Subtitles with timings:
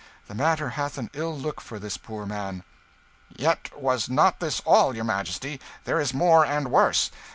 [0.27, 2.63] The matter hath an ill look for this poor man."
[3.35, 7.11] "Yet was not this all, your Majesty; there is more and worse.